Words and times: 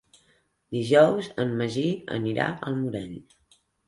Dijous 0.77 1.29
en 1.43 1.51
Magí 1.59 1.83
anirà 2.15 2.47
al 2.71 2.79
Morell. 2.81 3.13